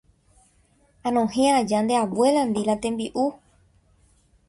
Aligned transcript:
anohẽ 1.07 1.45
aja 1.59 1.77
nde 1.83 1.93
abuéla-ndi 2.03 2.61
la 2.67 2.75
tembi'u. 2.83 3.25